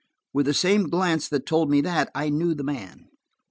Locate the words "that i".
1.81-2.29